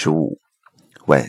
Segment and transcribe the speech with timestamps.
[0.00, 0.38] 十五
[1.06, 1.28] 问：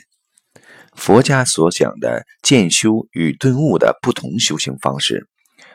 [0.93, 5.27] 佛家所讲的渐修与顿悟的不同修行方式，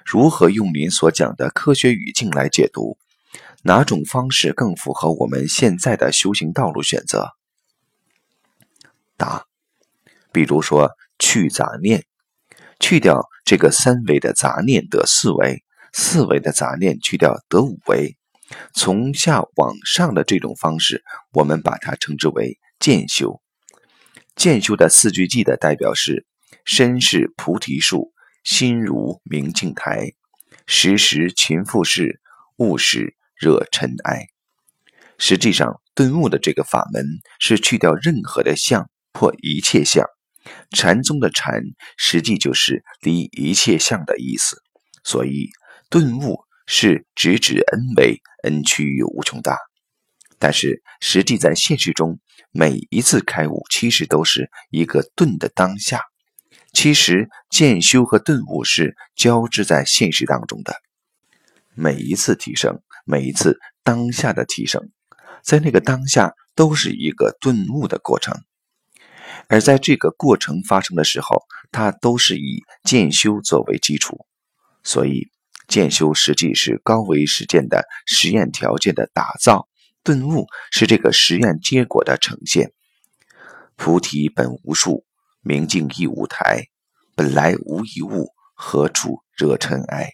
[0.06, 2.96] 如何用您所讲的科学语境来解读？
[3.64, 7.30] 哪种方式更符合我们现在的修行道路选择？
[9.16, 9.44] 答：
[10.30, 12.04] 比如说去杂念，
[12.78, 18.16] 去掉这个三维的杂念得四维，四维的杂念去掉得五维，
[18.72, 21.02] 从下往上的这种方式，
[21.32, 22.56] 我们把它称之为。
[22.84, 23.40] 渐修，
[24.36, 26.26] 渐修的四句偈的代表是：
[26.66, 30.12] 身是菩提树，心如明镜台，
[30.66, 32.20] 时时勤复事，
[32.58, 34.26] 勿使惹尘埃。
[35.16, 37.06] 实际上，顿悟的这个法门
[37.40, 40.04] 是去掉任何的相，破一切相。
[40.70, 41.62] 禅宗的禅，
[41.96, 44.62] 实际就是离一切相的意思。
[45.02, 45.48] 所以，
[45.88, 49.56] 顿悟是直指 n 为 n 趋于无穷大。
[50.38, 52.20] 但是，实际在现实中，
[52.56, 56.02] 每一次开悟其实都是一个顿的当下。
[56.72, 60.76] 其实渐修和顿悟是交织在现实当中的。
[61.74, 64.90] 每一次提升，每一次当下的提升，
[65.42, 68.40] 在那个当下都是一个顿悟的过程。
[69.48, 74.24] 而在这个过程发生的时候，它都是以渐修作为基础。
[74.84, 75.28] 所以，
[75.66, 79.66] 渐修实际是高维实践的实验条件的打造。
[80.04, 82.72] 顿悟是这个实验结果的呈现。
[83.74, 85.06] 菩提本无树，
[85.40, 86.66] 明镜亦无台，
[87.16, 90.10] 本来无一物，何处惹尘埃？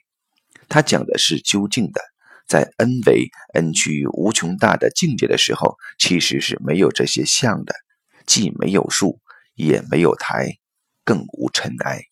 [0.68, 2.00] 他讲的是究竟的，
[2.46, 7.74] 在 n 为 n 趋于无穷大的境界的时候，其实是没有这些相的，
[8.24, 9.20] 既没有树，
[9.54, 10.54] 也没有台，
[11.04, 12.04] 更无尘埃。